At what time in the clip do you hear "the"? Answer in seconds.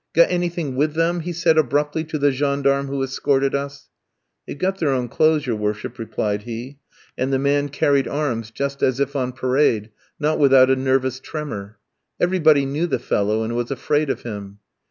2.17-2.31, 7.31-7.37, 12.87-12.97